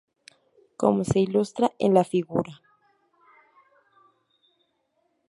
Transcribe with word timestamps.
Como 0.77 1.03
se 1.05 1.19
ilustra 1.19 1.73
en 1.77 1.93
la 1.93 2.03
figura. 2.03 2.59